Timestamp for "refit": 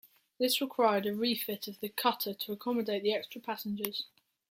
1.13-1.67